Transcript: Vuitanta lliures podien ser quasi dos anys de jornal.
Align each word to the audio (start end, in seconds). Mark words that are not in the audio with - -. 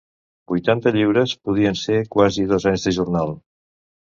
Vuitanta 0.51 0.93
lliures 0.95 1.35
podien 1.49 1.77
ser 1.81 1.99
quasi 2.17 2.49
dos 2.55 2.69
anys 2.73 2.89
de 2.89 2.95
jornal. 2.99 3.39